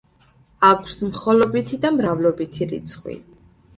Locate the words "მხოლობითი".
1.11-1.79